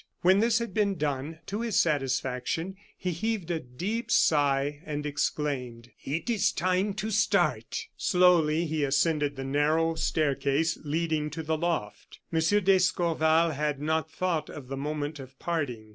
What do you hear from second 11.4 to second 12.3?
the loft.